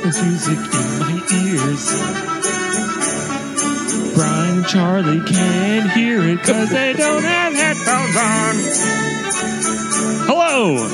[0.00, 1.12] Christmas music in my
[1.44, 1.84] ears.
[4.14, 8.54] Brian and Charlie can't hear it because they don't have headphones on.
[10.26, 10.88] Hello,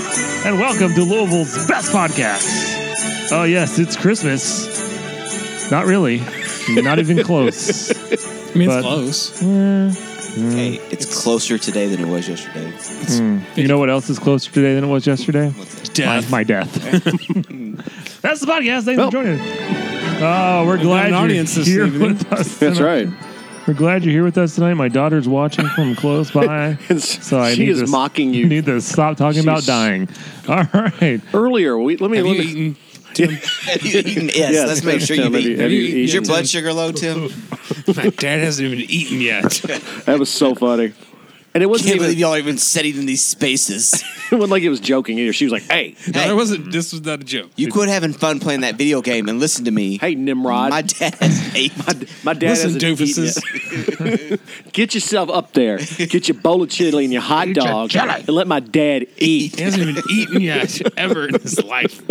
[0.45, 3.31] and welcome to Louisville's best podcast.
[3.31, 5.71] Oh, yes, it's Christmas.
[5.71, 6.21] Not really,
[6.69, 7.91] not even close.
[8.55, 9.43] I mean, But- it's close.
[9.43, 9.91] Eh,
[10.37, 10.83] hey, eh.
[10.91, 12.73] it's closer today than it was yesterday.
[12.73, 13.39] Hmm.
[13.55, 15.53] You know what else is closer today than it was yesterday?
[15.95, 16.29] Death.
[16.31, 17.53] My, my death.
[18.23, 18.85] That's the podcast.
[18.85, 19.41] Thanks for joining.
[20.23, 22.09] Oh, we're glad an you're audience this here evening.
[22.15, 22.59] with us.
[22.59, 23.07] That's tonight.
[23.07, 23.09] right.
[23.69, 24.75] We're glad you're here with us tonight.
[24.75, 28.47] My daughter's watching from close by, so I she need is to, mocking you.
[28.47, 30.09] Need to stop talking about dying.
[30.49, 31.21] All right.
[31.35, 32.17] Earlier, we let me.
[32.19, 32.77] Have let you me eaten?
[33.65, 34.25] Have you eaten?
[34.29, 35.61] Yes, Yes, let's make sure Tim, you've have you- eaten.
[35.63, 36.33] have you Is your eaten?
[36.33, 37.31] blood sugar low, Tim?
[37.89, 39.51] My dad hasn't even eaten yet.
[40.07, 40.93] that was so funny,
[41.57, 43.95] and it wasn't Can't even believe y'all are even sitting in these spaces.
[44.31, 45.33] it wasn't like it was joking either.
[45.33, 46.31] She was like, "Hey, No, Hey.
[46.31, 46.71] it wasn't.
[46.71, 47.51] This was not a joke.
[47.57, 49.97] You quit having fun playing that video game and listen to me.
[49.97, 51.73] hey, Nimrod, My dad has eight.
[52.25, 54.31] my dad Listen, hasn't eaten doofuses.
[54.31, 54.41] yet.
[54.75, 55.79] Get yourself up there.
[55.79, 59.63] Get your bowl of chili and your hot dog, and let my dad eat." He
[59.63, 62.03] hasn't even eaten yet ever in his life.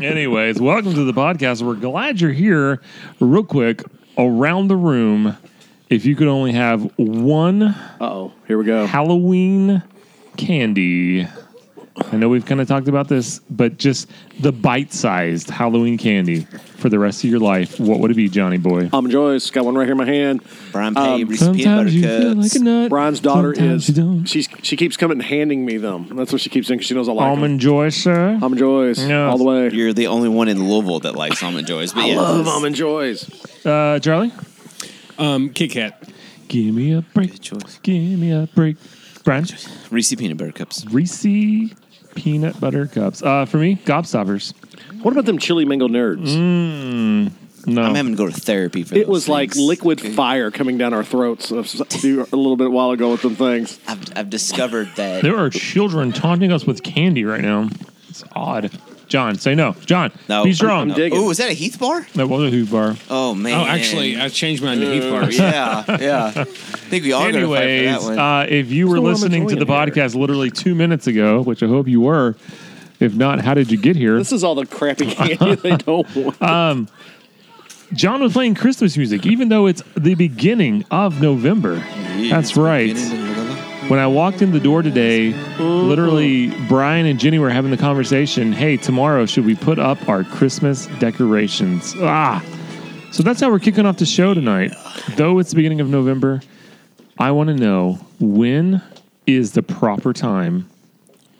[0.00, 1.60] Anyways, welcome to the podcast.
[1.60, 2.80] We're glad you're here.
[3.20, 3.82] Real quick,
[4.16, 5.36] around the room,
[5.90, 8.86] if you could only have one oh, here we go.
[8.86, 9.82] Halloween
[10.36, 11.26] candy.
[12.12, 16.46] I know we've kind of talked about this, but just the bite-sized Halloween candy
[16.78, 17.78] for the rest of your life.
[17.78, 18.88] What would it be, Johnny boy?
[18.90, 20.40] Almond Joys got one right here in my hand.
[20.72, 22.54] Brian Pay, Um, Reese's peanut butter Sometimes you feel cups.
[22.54, 22.88] like a nut.
[22.88, 24.24] Brian's daughter Sometimes is you don't.
[24.24, 26.08] she's she keeps coming and handing me them.
[26.14, 26.80] That's what she keeps saying.
[26.80, 27.30] 'cause She knows I like them.
[27.32, 28.38] Almond Joy, sir.
[28.40, 29.28] Almond Joys Yeah.
[29.28, 29.68] all the way.
[29.70, 31.92] You're the only one in Louisville that likes almond joys.
[31.92, 33.28] But I yeah, love almond joys.
[33.66, 34.32] Uh, Charlie,
[35.20, 36.08] Um, Kit Kat.
[36.48, 37.32] give me a break.
[37.32, 37.78] Good choice.
[37.82, 38.76] Give me a break.
[39.24, 39.44] Brian,
[39.90, 40.84] Reese's peanut butter cups.
[40.86, 41.74] Reese
[42.14, 43.22] peanut butter cups.
[43.22, 44.54] Uh, for me, Gobstoppers.
[45.02, 46.34] What about them chili mango nerds?
[47.66, 49.02] No, I'm having to go to therapy for this.
[49.02, 49.66] It those was like things.
[49.66, 53.20] liquid fire coming down our throats a s- a a little bit while ago with
[53.20, 53.78] them things.
[53.86, 57.68] I've, I've discovered that there are children taunting us with candy right now.
[58.08, 58.70] It's odd.
[59.10, 59.72] John, say no.
[59.84, 60.44] John, No.
[60.44, 60.90] be strong.
[60.92, 61.18] I'm digging.
[61.18, 62.06] Oh, is that a Heath bar?
[62.14, 62.96] that was a hoop bar.
[63.10, 63.58] Oh man.
[63.60, 65.30] Oh, actually, I changed mine to Heath bar.
[65.30, 66.32] yeah, yeah.
[66.36, 68.18] I think we all got to fight for Anyways, that one.
[68.18, 69.74] uh, if you were Still, listening to the here.
[69.86, 72.36] podcast literally two minutes ago, which I hope you were,
[73.00, 74.16] if not, how did you get here?
[74.16, 76.06] This is all the crappy candy they don't
[76.40, 76.88] want.
[77.92, 81.82] John was playing Christmas music, even though it's the beginning of November.
[82.30, 82.94] That's right.
[83.90, 88.52] When I walked in the door today, literally Brian and Jenny were having the conversation.
[88.52, 91.96] Hey, tomorrow should we put up our Christmas decorations?
[91.98, 92.40] Ah,
[93.10, 94.72] so that's how we're kicking off the show tonight.
[95.16, 96.40] Though it's the beginning of November,
[97.18, 98.80] I want to know when
[99.26, 100.70] is the proper time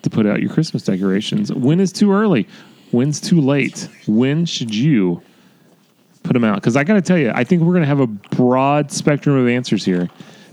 [0.02, 1.52] to put out your Christmas decorations?
[1.52, 2.48] When is too early?
[2.90, 3.88] When's too late?
[4.08, 5.22] When should you
[6.24, 6.56] put them out?
[6.56, 9.36] Because I got to tell you, I think we're going to have a broad spectrum
[9.36, 10.10] of answers here.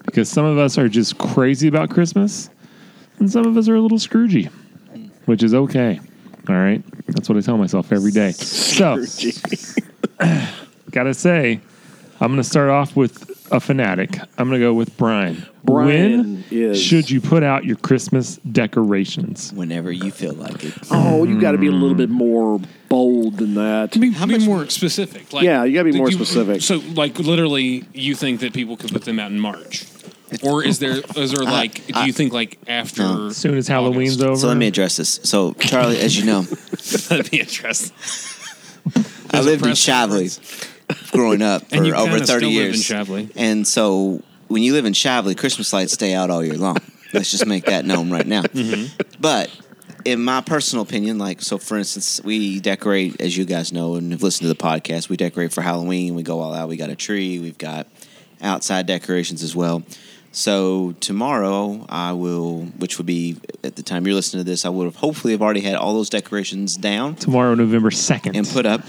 [0.08, 2.50] Because some of us are just crazy about Christmas,
[3.20, 4.48] and some of us are a little Scroogey,
[5.26, 6.00] which is okay.
[6.50, 8.32] All right, that's what I tell myself every day.
[8.32, 9.04] So,
[10.92, 11.60] gotta say,
[12.20, 14.18] I'm going to start off with a fanatic.
[14.40, 15.46] I'm going to go with Brian.
[15.64, 19.54] Brian when is- should you put out your Christmas decorations?
[19.54, 20.74] Whenever you feel like it.
[20.90, 23.92] Oh, you got to be a little bit more bold than that.
[24.00, 25.32] Be, How be much- more specific.
[25.32, 26.62] Like, Yeah, you gotta be more you- specific.
[26.62, 29.84] So, like, literally, you think that people could put them out in March,
[30.44, 31.02] or is there?
[31.16, 31.86] Is there like?
[31.88, 33.04] do you think like after?
[33.04, 33.28] No.
[33.28, 34.28] As soon as Halloween's August?
[34.28, 34.36] over.
[34.38, 35.20] So let me address this.
[35.24, 36.46] So Charlie, as you know,
[37.10, 37.92] let me address
[38.86, 39.06] interesting.
[39.32, 42.50] I lived in press Chavley growing up for And you over kinda 30 still live
[42.50, 42.84] in years.
[42.84, 43.32] Chavley.
[43.36, 46.78] And so when you live in Chavley, Christmas lights stay out all year long.
[47.14, 48.42] Let's just make that known right now.
[48.44, 48.96] Mm-hmm.
[49.20, 49.50] But
[50.06, 54.12] in my personal opinion, like, so for instance, we decorate, as you guys know and
[54.12, 56.16] have listened to the podcast, we decorate for Halloween.
[56.16, 56.70] We go all out.
[56.70, 57.40] We got a tree.
[57.40, 57.88] We've got
[58.42, 59.84] outside decorations as well.
[60.32, 64.70] So tomorrow, I will, which would be at the time you're listening to this, I
[64.70, 68.36] would have hopefully have already had all those decorations down tomorrow, November 2nd.
[68.38, 68.82] and put up.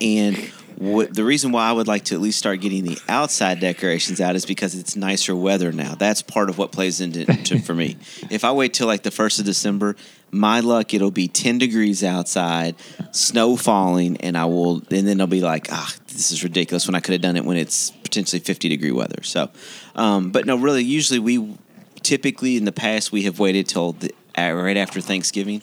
[0.00, 0.36] And
[0.76, 4.20] what, the reason why I would like to at least start getting the outside decorations
[4.20, 5.94] out is because it's nicer weather now.
[5.94, 7.96] That's part of what plays into to, for me.
[8.30, 9.96] If I wait till like the first of December,
[10.30, 12.74] my luck it'll be ten degrees outside,
[13.12, 14.82] snow falling, and I will.
[14.90, 16.86] And then I'll be like, ah, this is ridiculous.
[16.86, 19.22] When I could have done it when it's potentially fifty degree weather.
[19.22, 19.50] So,
[19.94, 21.56] um, but no, really, usually we
[22.02, 25.62] typically in the past we have waited till the, right after Thanksgiving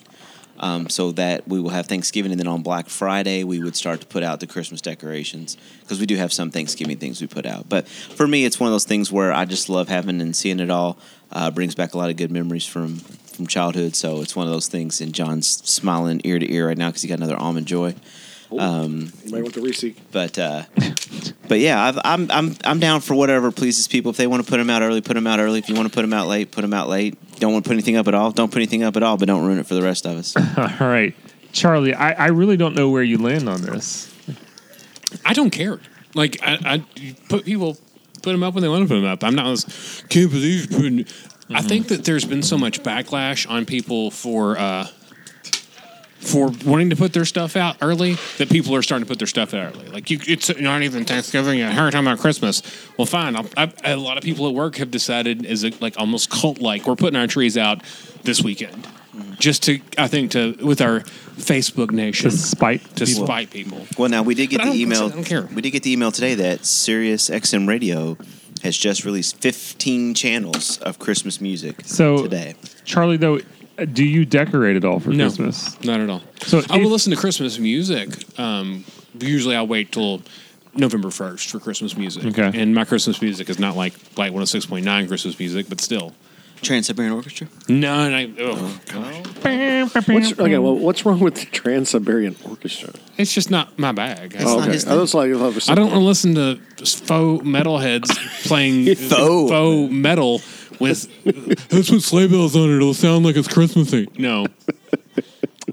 [0.60, 4.00] um, so that we will have Thanksgiving, and then on Black Friday we would start
[4.00, 7.46] to put out the Christmas decorations because we do have some Thanksgiving things we put
[7.46, 7.68] out.
[7.68, 10.60] But for me, it's one of those things where I just love having and seeing
[10.60, 10.98] it all.
[11.32, 12.98] Uh, brings back a lot of good memories from
[13.34, 13.96] from childhood.
[13.96, 15.00] So it's one of those things.
[15.00, 17.96] And John's smiling ear to ear right now because he got another almond joy.
[18.60, 19.98] Um, Anybody want the receipt?
[20.12, 20.62] but uh,
[21.48, 24.10] but yeah, I've, I'm I'm I'm down for whatever pleases people.
[24.10, 25.58] If they want to put them out early, put them out early.
[25.58, 27.16] If you want to put them out late, put them out late.
[27.40, 28.30] Don't want to put anything up at all.
[28.30, 30.36] Don't put anything up at all, but don't ruin it for the rest of us.
[30.80, 31.14] All right,
[31.52, 31.92] Charlie.
[31.94, 34.12] I, I really don't know where you land on this.
[35.24, 35.80] I don't care.
[36.14, 37.76] Like I, I put people
[38.22, 39.24] put them up when they want to put them up.
[39.24, 39.46] I'm not.
[39.48, 41.06] as- Can't believe you're putting.
[41.50, 44.86] I think that there's been so much backlash on people for uh,
[46.24, 49.26] for wanting to put their stuff out early that people are starting to put their
[49.26, 49.88] stuff out early.
[49.88, 51.72] Like you, it's not even Thanksgiving yet.
[51.72, 52.62] How are you talking about Christmas?
[52.96, 53.36] Well, fine.
[53.36, 56.60] I'll, I, a lot of people at work have decided is it like almost cult
[56.60, 57.82] like we're putting our trees out
[58.22, 58.88] this weekend.
[59.38, 61.00] Just to, I think, to with our
[61.36, 63.26] Facebook nation To spite to people.
[63.26, 63.86] spite people.
[63.98, 65.04] Well, now we did get But I the don't- email.
[65.06, 65.48] I don't care.
[65.54, 68.16] We did get the email today that Sirius XM Radio
[68.62, 71.82] has just released 15 channels of Christmas music.
[71.84, 72.54] So today,
[72.84, 73.38] Charlie, though,
[73.92, 75.82] do you decorate at all for No, Christmas?
[75.84, 76.22] not at all.
[76.42, 78.08] So I will listen to Christmas music.
[78.38, 78.84] Um,
[79.18, 80.22] usually, I'll wait till
[80.74, 82.24] November first for Christmas music.
[82.26, 82.50] Okay.
[82.60, 85.68] and my Christmas music is not like like one hundred six point nine Christmas music,
[85.68, 86.12] but still.
[86.62, 87.46] Trans Siberian Orchestra.
[87.68, 90.06] No, and I, oh, gosh.
[90.08, 92.90] What's, okay, well, what's wrong with the Trans Siberian Orchestra?
[93.18, 94.34] it's just not my bag.
[94.38, 96.56] I, not okay, his I was like, I I don't want to listen to
[96.86, 98.08] faux metalheads
[98.46, 99.50] playing Faux.
[99.50, 100.38] faux metal
[100.80, 101.68] with.
[101.68, 102.76] That's what sleigh bells on it.
[102.76, 104.08] It'll sound like it's Christmassy.
[104.18, 104.46] No,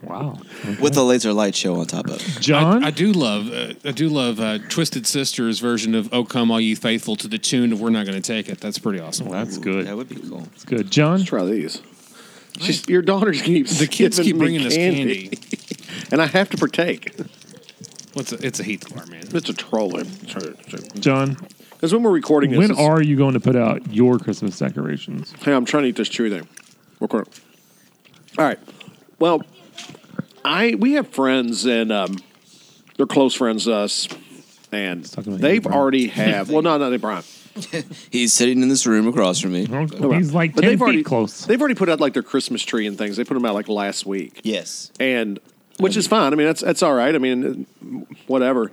[0.03, 0.39] Wow.
[0.81, 2.42] with a laser light show on top of it.
[2.42, 6.24] John, I, I do love uh, I do love uh, Twisted Sister's version of "Oh
[6.24, 8.80] Come All You Faithful" to the tune of "We're Not Going to Take It." That's
[8.80, 9.30] pretty awesome.
[9.30, 9.88] that's good.
[9.88, 10.39] That would be cool.
[10.42, 10.89] That's good.
[10.92, 11.81] John, try these.
[12.59, 15.31] She's, your daughter keeps The kids giving keep me bringing us candy.
[16.12, 17.15] and I have to partake.
[18.13, 19.24] What's a, it's a Heath bar, man.
[19.33, 20.12] It's a trolling.
[21.00, 21.38] John,
[21.81, 24.60] Because when we're recording this, when it's- are you going to put out your Christmas
[24.60, 25.33] decorations?
[25.44, 26.48] Hey, I'm trying to eat this chewy thing.
[27.00, 27.25] Real quick.
[28.38, 28.60] All right.
[29.18, 29.42] Well,
[30.45, 32.18] I we have friends and um,
[32.98, 34.07] they're close friends to us,
[34.72, 35.78] and talking about they've Brian.
[35.80, 36.51] already have.
[36.51, 37.24] well, no, no, they Brian.
[38.12, 39.66] He's sitting in this room across from me.
[39.66, 41.45] He's like But 10 they've feet already close.
[41.45, 43.18] They've already put out like their Christmas tree and things.
[43.18, 44.92] They put them out like last week, Yes.
[45.00, 45.39] and
[45.80, 46.31] which is fine.
[46.31, 47.13] I mean, that's that's all right.
[47.13, 47.66] I mean,
[48.27, 48.72] whatever.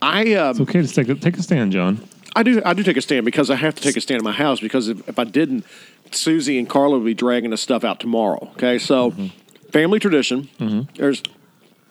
[0.00, 2.00] I um, It's okay to take a, take a stand, John.
[2.36, 4.24] I do I do take a stand because I have to take a stand in
[4.24, 5.64] my house because if, if I didn't,
[6.12, 8.50] Susie and Carla would be dragging the stuff out tomorrow.
[8.52, 9.10] Okay, so
[9.72, 10.48] family tradition.
[10.96, 11.22] There's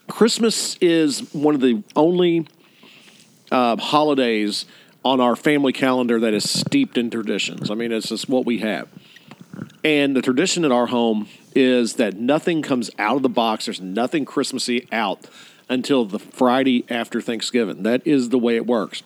[0.07, 2.48] Christmas is one of the only
[3.51, 4.66] uh, holidays
[5.04, 7.69] on our family calendar that is steeped in traditions.
[7.72, 8.88] I mean, it's just what we have.
[9.84, 13.66] And the tradition at our home is that nothing comes out of the box.
[13.66, 15.28] There's nothing Christmassy out
[15.69, 17.84] until the Friday after Thanksgiving.
[17.84, 19.04] That is the way it works.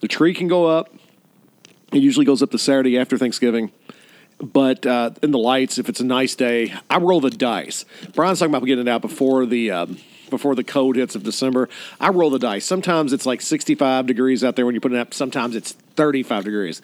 [0.00, 0.92] The tree can go up.
[1.92, 3.72] It usually goes up the Saturday after Thanksgiving.
[4.38, 7.84] But uh, in the lights, if it's a nice day, I roll the dice.
[8.14, 9.98] Brian's talking about getting it out before the um,
[10.30, 11.68] before the cold hits of December.
[12.00, 12.64] I roll the dice.
[12.64, 15.12] Sometimes it's like 65 degrees out there when you put it up.
[15.12, 16.80] Sometimes it's 35 degrees.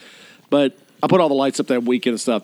[0.50, 2.42] But I put all the lights up that weekend and stuff.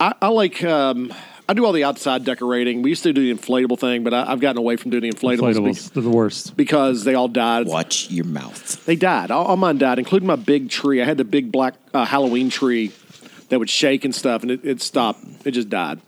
[0.00, 0.62] I, I like.
[0.64, 1.12] Um,
[1.48, 2.82] I do all the outside decorating.
[2.82, 5.10] We used to do the inflatable thing, but I, I've gotten away from doing the
[5.10, 6.56] inflatables, be- Inflatables, they're the worst.
[6.56, 7.66] because they all died.
[7.66, 8.84] Watch your mouth.
[8.84, 9.30] They died.
[9.30, 11.00] All, all mine died, including my big tree.
[11.00, 12.92] I had the big black uh, Halloween tree
[13.48, 15.24] that would shake and stuff, and it, it stopped.
[15.46, 16.00] It just died.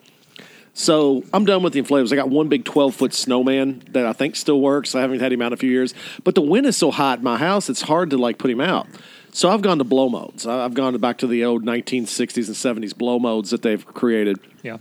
[0.75, 2.13] So I'm done with the inflatables.
[2.13, 4.95] I got one big 12 foot snowman that I think still works.
[4.95, 7.19] I haven't had him out in a few years, but the wind is so hot
[7.19, 8.87] in my house, it's hard to like put him out.
[9.33, 10.47] So I've gone to blow molds.
[10.47, 14.39] I've gone back to the old 1960s and 70s blow molds that they've created.
[14.63, 14.79] Yeah.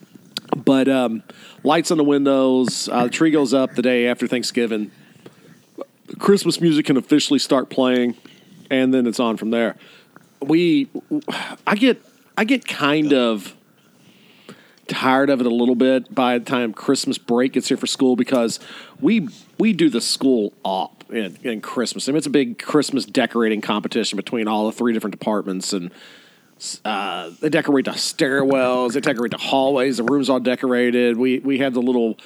[0.63, 1.23] But um,
[1.63, 2.89] lights on the windows.
[2.89, 4.91] Uh, the tree goes up the day after Thanksgiving.
[6.17, 8.15] Christmas music can officially start playing,
[8.69, 9.75] and then it's on from there.
[10.41, 10.89] We,
[11.67, 12.03] I get,
[12.37, 13.55] I get kind of
[14.89, 18.15] tired of it a little bit by the time Christmas break gets here for school
[18.15, 18.59] because
[18.99, 22.09] we we do the school op in, in Christmas.
[22.09, 25.91] I mean, it's a big Christmas decorating competition between all the three different departments and
[26.83, 31.17] uh, they decorate the stairwells, they decorate the hallways, the rooms all decorated.
[31.17, 32.17] We we have the little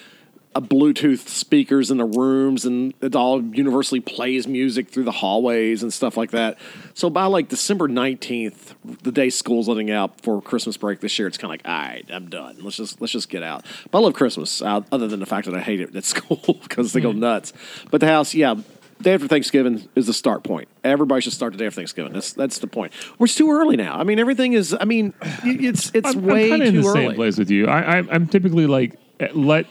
[0.55, 5.83] uh, Bluetooth speakers in the rooms, and it all universally plays music through the hallways
[5.83, 6.57] and stuff like that.
[6.93, 11.27] So by like December nineteenth, the day school's letting out for Christmas break this year,
[11.27, 12.57] it's kind of like, all right, I'm done.
[12.61, 13.65] Let's just let's just get out.
[13.91, 16.59] But I love Christmas, uh, other than the fact that I hate it at school
[16.63, 17.53] because they go nuts.
[17.91, 18.55] But the house, yeah.
[19.01, 20.67] Day after Thanksgiving is the start point.
[20.83, 22.13] Everybody should start the day after Thanksgiving.
[22.13, 22.93] That's that's the point.
[23.19, 23.97] We're too early now.
[23.97, 24.75] I mean, everything is.
[24.79, 27.07] I mean, it's it's I'm, way I'm too in the early.
[27.07, 27.67] same place with you.
[27.67, 29.67] I, I, I'm typically like, eh, let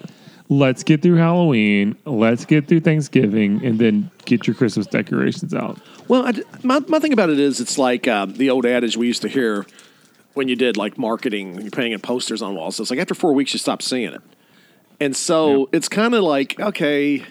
[0.48, 5.78] let's get through Halloween, let's get through Thanksgiving, and then get your Christmas decorations out.
[6.08, 9.06] Well, I, my, my thing about it is, it's like um, the old adage we
[9.06, 9.66] used to hear
[10.34, 12.76] when you did like marketing, you're putting in posters on walls.
[12.76, 14.22] So it's like after four weeks, you stop seeing it.
[15.00, 17.24] And so it's kind of like, okay,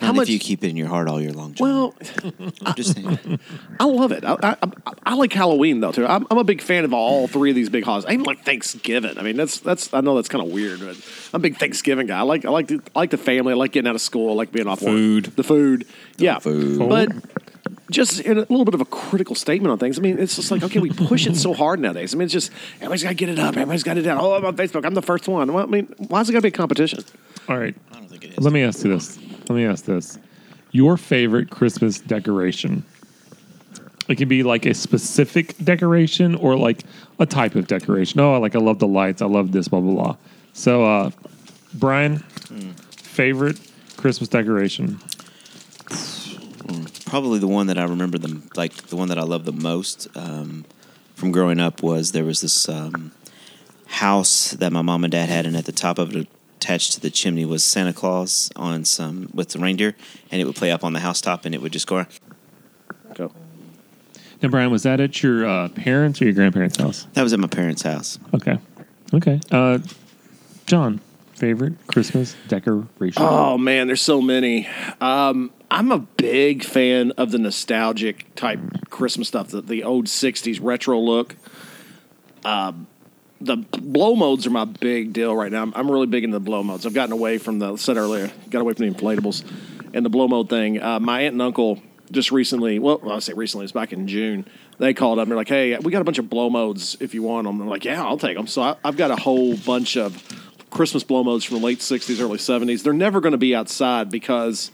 [0.00, 0.28] how much?
[0.28, 1.54] if you keep it in your heart all year long.
[1.54, 1.68] John.
[1.68, 1.94] well,
[2.64, 3.38] I'm just saying.
[3.78, 4.24] I love it.
[4.24, 6.06] I, I, I, I like Halloween though too.
[6.06, 8.08] I'm, I'm a big fan of all three of these big holidays.
[8.08, 9.18] I even like Thanksgiving.
[9.18, 9.92] I mean, that's that's.
[9.92, 10.96] I know that's kind of weird, but
[11.32, 12.18] I'm a big Thanksgiving guy.
[12.18, 13.52] I like I like the, I like the family.
[13.52, 14.30] I like getting out of school.
[14.30, 14.90] I like being off work.
[14.90, 15.24] Food.
[15.36, 15.86] The food.
[16.16, 16.38] Yeah.
[16.38, 16.78] food.
[16.88, 17.08] But
[17.90, 19.98] just in a little bit of a critical statement on things.
[19.98, 22.14] I mean, it's just like okay, we push it so hard nowadays.
[22.14, 23.54] I mean, it's just everybody's got to get it up.
[23.56, 24.18] Everybody's got it down.
[24.20, 24.84] Oh, I'm on Facebook.
[24.84, 25.52] I'm the first one.
[25.52, 27.04] Well, I mean, why's it got to be a competition?
[27.48, 27.74] All right.
[27.90, 28.38] I don't think it is.
[28.38, 29.18] Let me ask you this.
[29.50, 30.16] Let me ask this.
[30.70, 32.84] Your favorite Christmas decoration?
[34.06, 36.84] It can be like a specific decoration or like
[37.18, 38.20] a type of decoration.
[38.20, 39.20] Oh, like I love the lights.
[39.20, 40.16] I love this, blah, blah, blah.
[40.52, 41.10] So, uh,
[41.74, 42.18] Brian,
[42.96, 43.58] favorite
[43.96, 45.00] Christmas decoration?
[47.06, 50.06] Probably the one that I remember the like the one that I love the most
[50.14, 50.64] um,
[51.16, 53.10] from growing up was there was this um,
[53.86, 56.28] house that my mom and dad had, and at the top of it,
[56.60, 59.96] attached to the chimney, was Santa Claus on some with the reindeer,
[60.30, 61.96] and it would play up on the housetop, and it would just go.
[61.96, 62.08] around.
[63.14, 63.32] Go.
[64.42, 67.06] Now, Brian, was that at your uh, parents' or your grandparents' house?
[67.14, 68.18] That was at my parents' house.
[68.34, 68.58] Okay.
[69.12, 69.40] Okay.
[69.50, 69.78] Uh,
[70.66, 71.00] John,
[71.34, 73.22] favorite Christmas decoration?
[73.22, 74.68] Oh man, there's so many.
[75.00, 80.58] Um, I'm a big fan of the nostalgic type Christmas stuff, the, the old '60s
[80.62, 81.36] retro look.
[82.44, 82.86] Um,
[83.40, 85.62] the blow molds are my big deal right now.
[85.62, 86.84] I'm, I'm really big into the blow molds.
[86.84, 89.44] I've gotten away from the said earlier, got away from the inflatables
[89.94, 90.80] and the blow mold thing.
[90.80, 91.80] Uh, my aunt and uncle
[92.10, 94.46] just recently, well, I say recently, it's back in June.
[94.78, 97.14] They called up and they're like, "Hey, we got a bunch of blow molds if
[97.14, 99.56] you want them." I'm like, "Yeah, I'll take them." So I, I've got a whole
[99.56, 100.22] bunch of
[100.70, 102.82] Christmas blow molds from the late '60s, early '70s.
[102.82, 104.70] They're never going to be outside because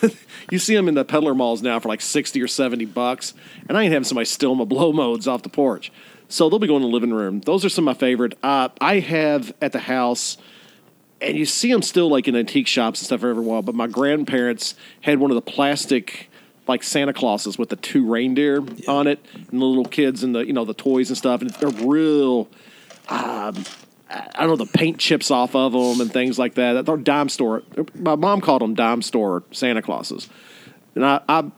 [0.50, 3.34] you see them in the peddler malls now for like 60 or 70 bucks,
[3.68, 5.92] and I ain't having somebody steal my blow molds off the porch.
[6.30, 7.40] So they'll be going to the living room.
[7.40, 8.38] Those are some of my favorite.
[8.42, 10.38] Uh, I have at the house,
[11.20, 13.62] and you see them still like in antique shops and stuff every while.
[13.62, 16.30] But my grandparents had one of the plastic
[16.68, 20.46] like Santa Clauses with the two reindeer on it, and the little kids and the
[20.46, 22.48] you know the toys and stuff, and they're real.
[23.08, 23.64] Um,
[24.08, 26.86] I don't know the paint chips off of them and things like that.
[26.86, 27.64] They're dime store.
[27.96, 30.28] My mom called them dime store Santa Clauses,
[30.94, 31.50] and I, I,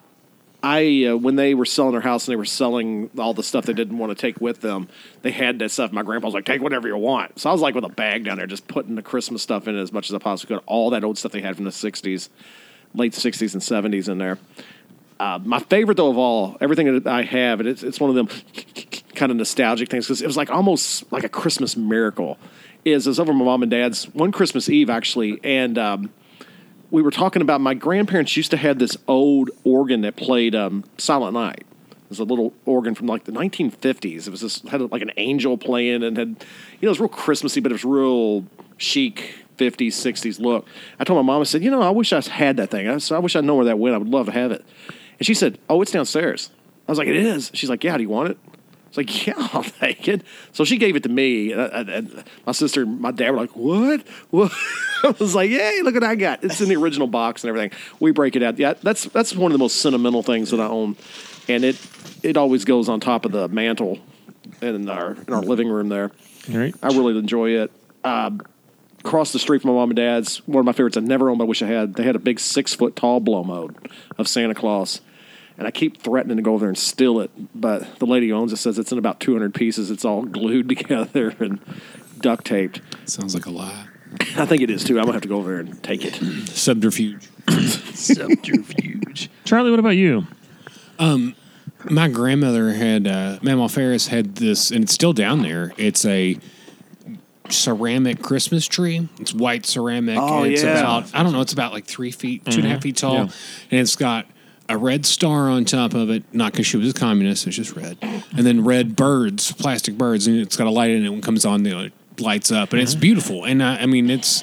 [0.63, 3.67] I uh, when they were selling their house and they were selling all the stuff
[3.67, 4.89] they didn't want to take with them,
[5.23, 5.91] they had that stuff.
[5.91, 8.25] My grandpa was like, "Take whatever you want." So I was like with a bag
[8.25, 10.65] down there, just putting the Christmas stuff in it as much as I possibly could.
[10.67, 12.29] All that old stuff they had from the '60s,
[12.95, 14.39] late '60s and '70s in there.
[15.19, 18.17] Uh, my favorite though of all, everything that I have, and it's it's one of
[18.17, 18.29] them
[19.15, 22.39] kind of nostalgic things because it was like almost like a Christmas miracle.
[22.85, 26.13] Is is over my mom and dad's one Christmas Eve actually, and um,
[26.93, 30.85] we were talking about my grandparents used to have this old organ that played um,
[30.99, 31.65] Silent Night.
[31.91, 34.27] It was a little organ from like the 1950s.
[34.27, 36.35] It was this had like an angel playing and had you
[36.83, 38.45] know it was real Christmassy, but it was real
[38.77, 40.67] chic 50s 60s look.
[41.01, 42.89] I told my mom I said, you know, I wish I had that thing.
[42.89, 43.95] I, said, I wish I know where that went.
[43.95, 44.65] I would love to have it.
[45.19, 46.51] And she said, oh, it's downstairs.
[46.87, 47.51] I was like, it is.
[47.55, 47.97] She's like, yeah.
[47.97, 48.39] Do you want it?
[48.95, 50.23] Was like, yeah, I'll take it.
[50.53, 51.53] So she gave it to me.
[51.53, 54.07] And, and- my sister and my dad were like, what?
[54.31, 54.53] What?
[55.03, 56.45] I was like, hey, look what I got.
[56.45, 57.71] It's in the original box and everything.
[58.01, 58.59] We break it out.
[58.59, 60.97] Yeah, that's that's one of the most sentimental things that I own,
[61.49, 61.77] and it
[62.23, 63.99] it always goes on top of the mantle
[64.61, 66.13] in our in our living room there.
[66.53, 66.75] All right.
[66.83, 67.73] I really enjoy it.
[68.05, 68.43] Um,
[69.01, 71.39] across the street from my mom and dad's, one of my favorites I never owned,
[71.39, 71.95] but I wish I had.
[71.95, 73.77] They had a big six foot tall blow mold
[74.19, 75.01] of Santa Claus.
[75.59, 78.35] And I keep threatening to go over there and steal it, but the lady who
[78.35, 79.91] owns it says it's in about 200 pieces.
[79.91, 81.61] It's all glued together and
[82.21, 82.81] duct taped.
[83.05, 83.87] Sounds like a lie.
[84.37, 84.99] I think it is too.
[84.99, 86.15] I'm gonna have to go over there and take it.
[86.49, 87.29] Subterfuge.
[87.95, 89.31] Subterfuge.
[89.45, 90.27] Charlie, what about you?
[91.91, 95.73] My grandmother had, uh, Mama Ferris had this, and it's still down there.
[95.77, 96.39] It's a
[97.49, 99.09] ceramic Christmas tree.
[99.19, 100.19] It's white ceramic.
[100.19, 100.79] Oh, and it's yeah.
[100.79, 103.15] about, I don't know, it's about like three feet, two and a half feet tall.
[103.15, 103.23] Yeah.
[103.71, 104.27] And it's got
[104.73, 107.77] a red star on top of it, not because she was a communist, it's just
[107.77, 107.99] red.
[108.01, 111.25] And then red birds, plastic birds, and it's got a light in it when it
[111.25, 112.73] comes on, you know, it lights up.
[112.73, 113.45] And it's beautiful.
[113.45, 114.43] And uh, I mean, it's,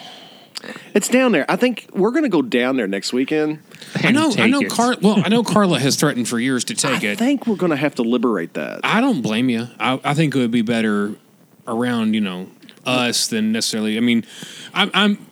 [0.93, 1.45] It's down there.
[1.49, 3.59] I think we're gonna go down there next weekend.
[3.95, 4.69] I know, I know, it.
[4.69, 7.11] Car- well, I know Carla has threatened for years to take I it.
[7.13, 8.81] I think we're gonna have to liberate that.
[8.83, 9.67] I don't blame you.
[9.79, 11.15] I, I think it would be better
[11.65, 12.49] around you know
[12.85, 13.97] us than necessarily.
[13.97, 14.25] I mean,
[14.73, 15.27] I'm I'm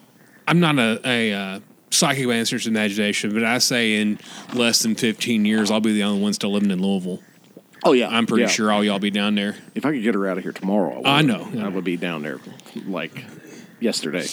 [0.47, 3.95] I'm not a, a uh, psychic answers any stretch of the imagination, but I say
[4.01, 4.19] in
[4.53, 7.21] less than 15 years, I'll be the only one still living in Louisville.
[7.85, 8.49] Oh yeah, I'm pretty Yeah.
[8.49, 9.55] sure all y'all be down there.
[9.75, 11.19] If I could get her out of here tomorrow, I.
[11.19, 11.47] I know.
[11.59, 12.39] I would be down there
[12.87, 13.23] like
[13.79, 14.25] yesterday.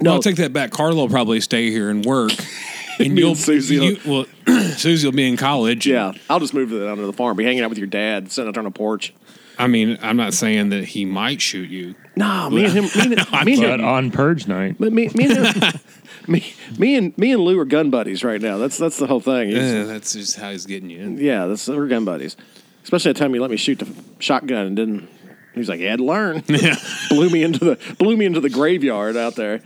[0.00, 0.70] No, I'll take that back.
[0.70, 2.30] Carla will probably stay here and work,
[2.98, 4.26] and you'll and Susie you, well,
[4.76, 5.86] Susie will be in college.
[5.86, 7.36] Yeah, I'll just move to the, farm.
[7.36, 9.12] Be hanging out with your dad, sitting out on a porch.
[9.58, 11.96] I mean, I'm not saying that he might shoot you.
[12.14, 12.84] No, me and him.
[12.84, 13.84] Me and, me and But him.
[13.84, 15.72] on Purge night, But me, me and him,
[16.28, 18.58] me, me and me and Lou are gun buddies right now.
[18.58, 19.48] That's that's the whole thing.
[19.50, 21.18] He's- Yeah, that's just how he's getting you in.
[21.18, 22.36] yeah, that's we're gun buddies.
[22.84, 23.88] Especially the time he let me shoot the
[24.18, 25.08] shotgun and didn't.
[25.54, 26.76] He was like, "You had to learn." Yeah.
[27.10, 29.60] blew me into the blew me into the graveyard out there.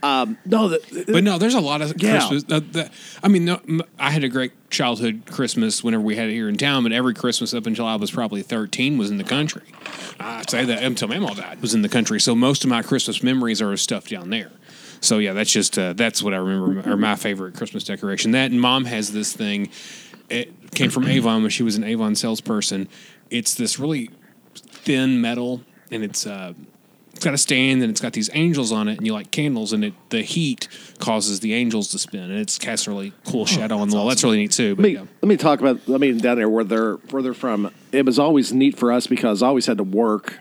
[0.00, 2.18] Um, no, the, But no, there's a lot of Yeah.
[2.28, 2.44] Christmas.
[2.48, 3.60] Uh, that, I mean, no,
[3.98, 7.14] I had a great childhood Christmas whenever we had it here in town, but every
[7.14, 9.62] Christmas up until I was probably 13 was in the country.
[10.20, 12.20] I'd say that until my mom died was in the country.
[12.20, 14.52] So most of my Christmas memories are stuff down there.
[15.00, 18.32] So yeah, that's just uh, that's what I remember, or my favorite Christmas decoration.
[18.32, 19.70] That and mom has this thing.
[20.28, 22.88] It came from Avon when she was an Avon salesperson.
[23.30, 24.10] It's this really
[24.54, 26.52] thin metal, and it's uh,
[27.18, 29.72] it's got a stand and it's got these angels on it, and you light candles,
[29.72, 33.46] and it the heat causes the angels to spin, and it's casts a really cool
[33.46, 34.06] shadow on the wall.
[34.08, 34.70] That's really neat too.
[34.70, 35.04] Let But me yeah.
[35.22, 35.80] let me talk about.
[35.88, 37.72] I mean, down there where they're where they're from.
[37.92, 40.38] It was always neat for us because I always had to work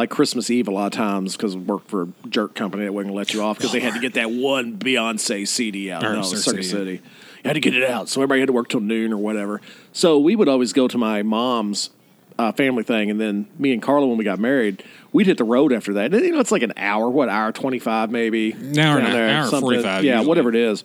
[0.00, 3.14] like Christmas Eve a lot of times because worked for a jerk company that wouldn't
[3.14, 6.02] let you off because they had to get that one Beyonce CD out.
[6.02, 6.62] Or No, Circuit City.
[6.62, 6.92] City.
[6.92, 9.60] You had to get it out, so everybody had to work till noon or whatever.
[9.92, 11.90] So we would always go to my mom's
[12.38, 15.44] uh, family thing, and then me and Carla, when we got married, we'd hit the
[15.44, 16.14] road after that.
[16.14, 19.06] And, you know, it's like an hour, what hour twenty five maybe, An hour and
[19.06, 20.26] down a- there, hour 45 yeah, usually.
[20.28, 20.82] whatever it is.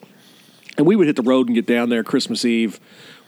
[0.77, 2.81] And we would hit the road and get down there Christmas Eve,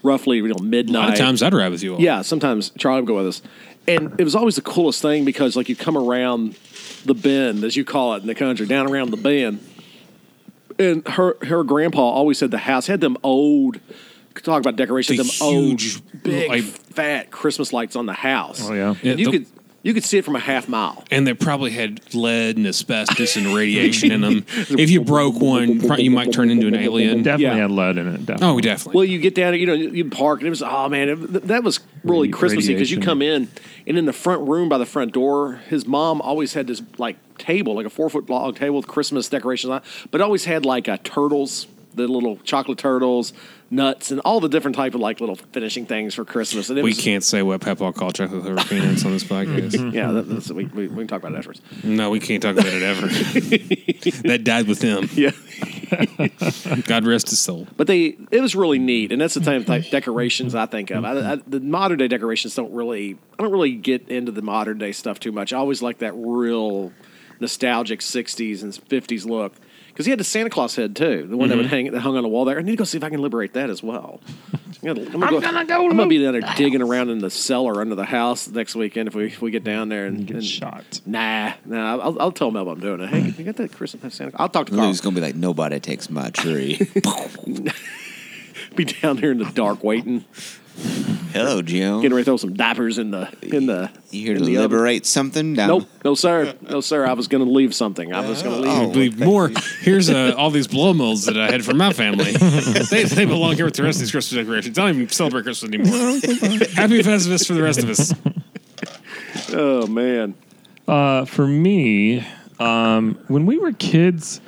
[0.07, 0.99] roughly you know A midnight.
[0.99, 2.01] lot of times I'd ride with you all.
[2.01, 3.41] Yeah, sometimes Charlie would go with us.
[3.87, 6.55] And it was always the coolest thing because like you come around
[7.05, 9.59] the bend, as you call it in the country, down around the bend.
[10.79, 13.79] And her her grandpa always said the house had them old
[14.43, 18.67] talk about decorations, The them huge, old big like- fat Christmas lights on the house.
[18.69, 18.93] Oh, yeah.
[19.01, 19.47] Yeah, And you the- could
[19.87, 21.05] you could see it from a half mile.
[21.11, 24.45] And they probably had lead and asbestos and radiation in them.
[24.69, 27.23] If you broke one, you might turn into an alien.
[27.23, 27.55] Definitely Yeah.
[27.55, 28.25] had lead in it.
[28.25, 28.47] Definitely.
[28.47, 28.97] Oh, we definitely.
[28.97, 31.15] Well, you get down, you know, you park, and it was oh man, it,
[31.47, 33.47] that was really Christmassy because you come in,
[33.87, 37.15] and in the front room by the front door, his mom always had this like
[37.37, 40.65] table, like a four foot long table with Christmas decorations on, it, but always had
[40.65, 43.31] like uh, turtles, the little chocolate turtles,
[43.69, 46.69] nuts, and all the different type of like little finishing things for Christmas.
[46.69, 49.93] And it we was, can't say what Peppa called chocolate peanuts on this podcast.
[49.93, 51.61] yeah, that, that's, we, we, we can talk about it afterwards.
[51.83, 53.07] No, we can't talk about it ever.
[54.27, 55.09] that died with him.
[55.13, 55.31] Yeah.
[56.87, 57.67] God rest his soul.
[57.77, 60.91] But they, it was really neat, and that's the type of type decorations I think
[60.91, 61.05] of.
[61.05, 64.77] I, I, the modern day decorations don't really, I don't really get into the modern
[64.77, 65.53] day stuff too much.
[65.53, 66.91] I always like that real
[67.39, 69.53] nostalgic '60s and '50s look
[69.97, 72.15] because he had the Santa Claus head too, the one that would hang, that hung
[72.15, 72.59] on the wall there.
[72.59, 74.21] I need to go see if I can liberate that as well.
[74.53, 77.81] I'm gonna, I'm gonna go, I'm gonna be down there digging around in the cellar
[77.81, 80.45] under the house next weekend if we if we get down there and, Get and-
[80.45, 81.01] shot.
[81.07, 81.97] Nah, nah.
[81.97, 83.09] I'll, I'll tell Melba I'm doing it.
[83.09, 84.39] Hey, you got that Christmas Santa?
[84.39, 84.85] I'll talk to Carl.
[84.85, 86.79] Lou's gonna be like, nobody takes my tree.
[88.75, 90.25] Be down there in the dark waiting.
[91.33, 91.97] Hello, Jim.
[92.01, 93.91] getting ready to throw some diapers in the in the.
[94.11, 94.71] You here to the oven.
[94.71, 95.53] liberate something?
[95.53, 97.05] Down Nope, no sir, no sir.
[97.05, 98.13] I was going to leave something.
[98.13, 98.71] I was going to leave.
[98.71, 98.89] Oh.
[98.89, 99.51] I believe more.
[99.81, 102.31] Here's uh, all these blow molds that I had from my family.
[102.89, 104.77] they, they belong here with the rest of these Christmas decorations.
[104.79, 105.89] I don't even celebrate Christmas anymore.
[106.73, 108.13] Happy Festivus for the rest of us.
[109.53, 110.35] Oh man,
[110.87, 112.25] Uh, for me,
[112.59, 114.41] um, when we were kids,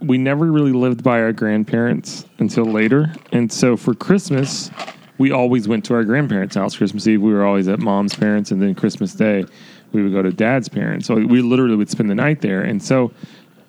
[0.00, 3.12] we never really lived by our grandparents until later.
[3.32, 4.70] And so for Christmas,
[5.18, 6.76] we always went to our grandparents' house.
[6.76, 8.50] Christmas Eve, we were always at mom's parents.
[8.50, 9.44] And then Christmas Day,
[9.92, 11.06] we would go to dad's parents.
[11.06, 12.62] So we literally would spend the night there.
[12.62, 13.12] And so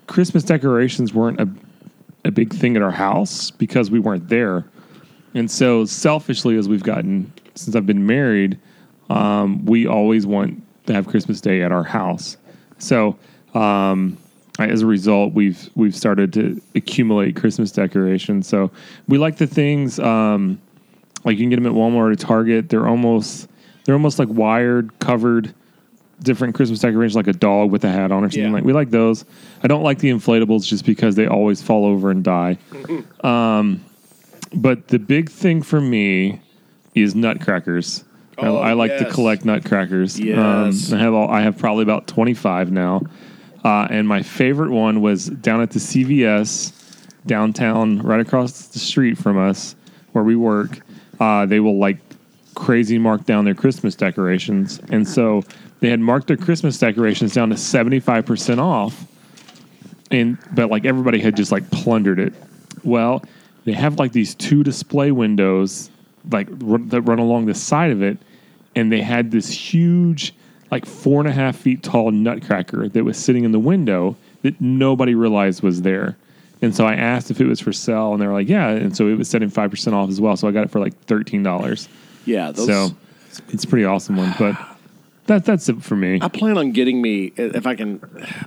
[0.07, 1.49] Christmas decorations weren't a,
[2.25, 4.65] a big thing at our house because we weren't there.
[5.33, 8.57] And so selfishly, as we've gotten, since I've been married,
[9.09, 12.37] um, we always want to have Christmas Day at our house.
[12.79, 13.17] So
[13.53, 14.17] um,
[14.59, 18.47] as a result, we've we've started to accumulate Christmas decorations.
[18.47, 18.71] So
[19.07, 20.59] we like the things um,
[21.27, 22.69] like you can get them at Walmart or Target.
[22.69, 23.47] They're almost
[23.85, 25.53] they're almost like wired, covered,
[26.23, 28.51] different Christmas decorations, like a dog with a hat on or something Yeah.
[28.51, 28.63] like.
[28.63, 29.23] We like those.
[29.63, 32.57] I don't like the inflatables just because they always fall over and die.
[33.23, 33.83] Um,
[34.53, 36.39] but the big thing for me
[36.95, 38.03] is nutcrackers.
[38.37, 40.19] I, Oh, I like to collect nutcrackers.
[40.19, 40.91] Yes.
[40.91, 43.01] Um, I have all, I have probably about twenty five now,
[43.65, 46.71] uh, and my favorite one was down at the CVS
[47.25, 49.75] downtown, right across the street from us
[50.13, 50.79] where we work.
[51.19, 51.97] Uh, they will like
[52.55, 55.43] crazy mark down their Christmas decorations, and so
[55.79, 59.07] they had marked their Christmas decorations down to seventy five percent off
[60.11, 62.33] and but like everybody had just like plundered it.
[62.83, 63.23] Well,
[63.65, 65.89] they have like these two display windows
[66.31, 68.17] like run, that run along the side of it,
[68.75, 70.33] and they had this huge
[70.71, 74.59] like four and a half feet tall nutcracker that was sitting in the window that
[74.59, 76.17] nobody realized was there.
[76.61, 78.95] And so I asked if it was for sale, and they were like, "Yeah." And
[78.95, 80.35] so it was setting five percent off as well.
[80.37, 81.87] So I got it for like thirteen dollars.
[82.25, 82.51] yeah.
[82.51, 82.89] Those, So
[83.49, 84.33] it's a pretty awesome one.
[84.39, 84.55] But
[85.27, 86.19] That that's it for me.
[86.21, 88.01] I plan on getting me if I can.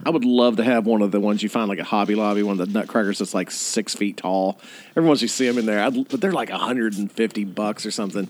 [0.04, 2.42] I would love to have one of the ones you find like a Hobby Lobby,
[2.42, 4.58] one of the nutcrackers that's like six feet tall.
[4.96, 7.84] Every once you see them in there, I'd, but they're like hundred and fifty bucks
[7.86, 8.28] or something.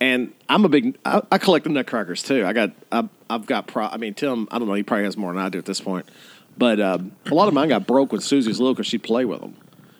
[0.00, 0.96] And I'm a big.
[1.04, 2.46] I, I collect the nutcrackers too.
[2.46, 2.70] I got.
[2.90, 3.66] I, I've got.
[3.66, 4.48] Pro, I mean, Tim.
[4.50, 4.74] I don't know.
[4.74, 6.08] He probably has more than I do at this point.
[6.56, 9.24] But um, a lot of mine got broke when Susie was little because she'd play
[9.24, 9.56] with them,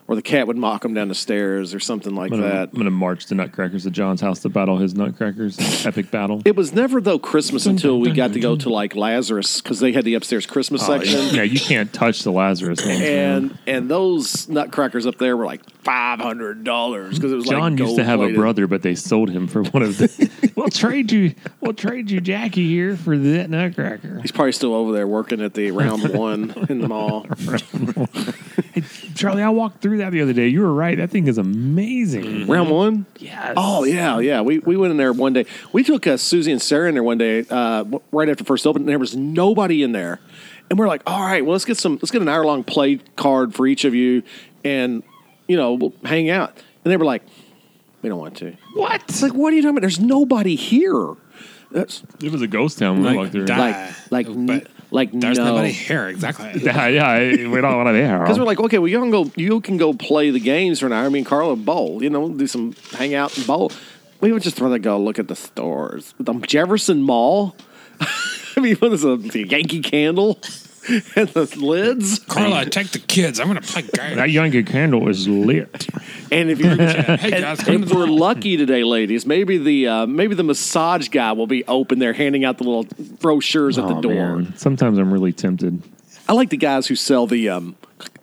[0.06, 2.68] or the cat would mock them down the stairs or something like I'm gonna, that.
[2.72, 5.58] I'm gonna march the Nutcrackers to John's house to battle his Nutcrackers.
[5.86, 6.42] Epic battle.
[6.44, 9.92] It was never though Christmas until we got to go to like Lazarus because they
[9.92, 11.34] had the upstairs Christmas Oh, section.
[11.34, 13.00] yeah, you can't touch the Lazarus games.
[13.00, 13.40] man.
[13.42, 17.72] and and those nutcrackers up there were like five hundred dollars because it was John
[17.76, 18.36] like used to have a gold-plated.
[18.38, 20.51] brother, but they sold him for one of the.
[20.62, 21.34] we'll trade you.
[21.60, 24.20] We'll trade you Jackie here for that Nutcracker.
[24.20, 27.26] He's probably still over there working at the round one in the mall.
[29.14, 30.48] Charlie, I walked through that the other day.
[30.48, 30.96] You were right.
[30.96, 32.46] That thing is amazing.
[32.46, 33.06] round one.
[33.18, 33.54] Yes.
[33.56, 34.40] Oh yeah, yeah.
[34.40, 35.46] We we went in there one day.
[35.72, 38.82] We took uh, Susie and Sarah in there one day, uh, right after first open.
[38.82, 40.20] And there was nobody in there,
[40.70, 42.96] and we're like, all right, well let's get some, let's get an hour long play
[43.16, 44.22] card for each of you,
[44.64, 45.02] and
[45.48, 46.56] you know we'll hang out.
[46.84, 47.22] And they were like,
[48.02, 48.52] we don't want to.
[48.74, 49.02] What?
[49.08, 49.80] It's like, what are you talking about?
[49.82, 51.14] There's nobody here.
[51.70, 53.46] That's It was a ghost town when we walked through.
[53.46, 53.94] die.
[54.10, 55.46] like, like, But like There's no.
[55.46, 56.08] nobody here.
[56.08, 56.52] Exactly.
[56.62, 58.18] Yeah, yeah, we don't want to be here.
[58.18, 60.86] Because we're like, okay, well, you can go, you can go play the games for
[60.86, 61.06] an hour.
[61.06, 63.72] I mean, Carla bowl, you know, do some hang out and bowl.
[64.20, 66.14] We would just rather go look at the stores.
[66.20, 67.56] The Jefferson Mall.
[68.00, 70.38] I mean, what is a the Yankee Candle
[71.16, 72.18] and the lids?
[72.20, 73.38] Carla, take the kids.
[73.40, 74.16] I'm going to play games.
[74.16, 75.86] that Yankee candle is lit.
[76.30, 78.18] And if you're, Hey, guys, come to if the we're mall.
[78.18, 82.44] lucky today, ladies, maybe the uh, maybe the massage guy will be open there, handing
[82.44, 82.86] out the little
[83.20, 84.14] brochures at the Oh, door.
[84.38, 84.54] man.
[84.56, 85.82] Sometimes I'm really tempted.
[86.28, 87.76] I like the guys who sell the um,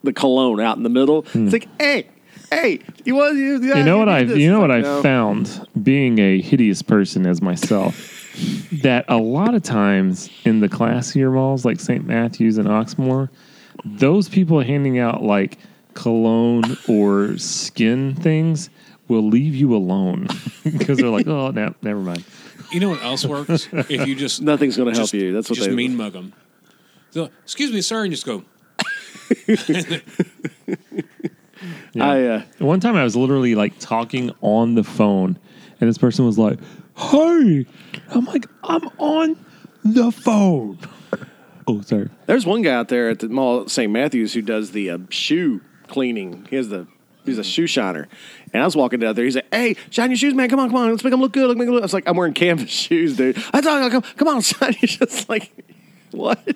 [0.03, 1.25] the cologne out in the middle.
[1.33, 2.07] It's like, hey,
[2.49, 3.59] hey, you want you?
[3.59, 3.77] Hmm.
[3.77, 4.19] You know what I?
[4.21, 8.18] You know what I found being a hideous person as myself.
[8.81, 12.05] That a lot of times in the classier malls like St.
[12.05, 13.29] Matthews and Oxmoor,
[13.85, 15.57] those people handing out like
[15.93, 18.69] cologne or skin things
[19.07, 20.27] will leave you alone
[20.63, 22.23] because they're like, oh, no, never mind.
[22.71, 23.67] You know what else works?
[23.71, 25.33] If you just Nothing's going to help you.
[25.33, 26.33] That's what just they mean mug them.
[27.11, 28.45] So, excuse me, sir, and just go.
[31.99, 35.39] I uh, One time I was literally like talking on the phone,
[35.79, 36.59] and this person was like,
[36.95, 37.65] "Hey,"
[38.09, 39.37] I'm like, "I'm on
[39.83, 40.79] the phone."
[41.67, 42.09] Oh, sorry.
[42.25, 43.91] there's one guy out there at the mall at St.
[43.91, 46.47] Matthews who does the uh, shoe cleaning.
[46.49, 46.87] He has the
[47.25, 48.07] he's a shoe shiner,
[48.53, 49.25] and I was walking down there.
[49.25, 50.49] He's like, "Hey, shine your shoes, man!
[50.49, 50.89] Come on, come on!
[50.89, 51.47] Let's make them look good.
[51.47, 53.37] Let's them look." I was like, "I'm wearing canvas shoes, dude.
[53.53, 55.51] I thought, come, come on, shine your just like
[56.11, 56.55] what?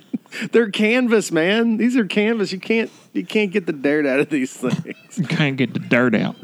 [0.51, 1.77] They're canvas, man.
[1.77, 2.51] These are canvas.
[2.51, 5.17] You can't you can't get the dirt out of these things.
[5.17, 6.35] You can't get the dirt out.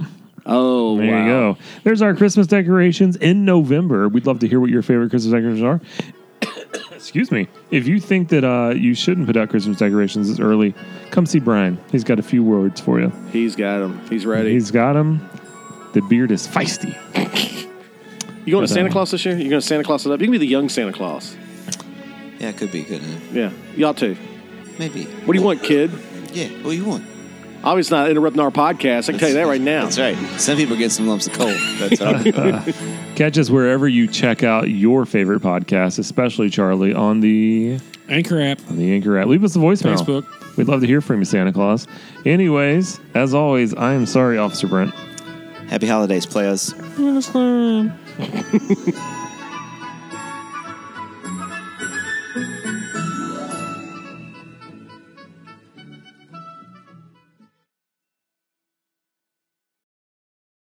[0.49, 1.19] Oh, There wow.
[1.21, 1.57] you go.
[1.83, 4.09] There's our Christmas decorations in November.
[4.09, 5.79] We'd love to hear what your favorite Christmas decorations are.
[6.91, 7.47] Excuse me.
[7.71, 10.73] If you think that uh, you shouldn't put out Christmas decorations this early,
[11.11, 11.79] come see Brian.
[11.91, 13.09] He's got a few words for you.
[13.31, 14.01] He's got them.
[14.09, 14.51] He's ready.
[14.51, 15.29] He's got them.
[15.93, 16.93] The beard is feisty.
[18.45, 19.35] you going to Santa uh, Claus this year?
[19.37, 20.19] You going to Santa Claus it up?
[20.19, 21.35] You can be the young Santa Claus.
[22.39, 23.01] Yeah, it could be good.
[23.01, 23.17] Huh?
[23.33, 24.15] Yeah, y'all too.
[24.77, 25.03] Maybe.
[25.05, 25.91] What do you want, kid?
[26.31, 26.47] Yeah.
[26.63, 27.05] What do you want?
[27.63, 29.09] Obviously not interrupting our podcast.
[29.09, 29.83] I can tell you that right now.
[29.83, 30.15] That's right.
[30.39, 31.53] Some people get some lumps of coal.
[31.77, 32.75] That's all right.
[33.15, 38.59] Catch us wherever you check out your favorite podcast, especially Charlie on the Anchor app,
[38.69, 39.27] on the Anchor app.
[39.27, 39.97] Leave us a voicemail.
[39.97, 40.57] Facebook.
[40.57, 41.85] We'd love to hear from you, Santa Claus.
[42.25, 44.93] Anyways, as always, I am sorry, Officer Brent.
[45.69, 46.73] Happy holidays, players.
[46.97, 47.95] Yes, sir.